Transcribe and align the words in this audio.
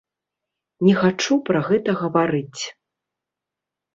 Не 0.87 0.93
хачу 1.01 1.37
пра 1.49 1.59
гэта 1.67 1.95
гаварыць. 2.01 2.61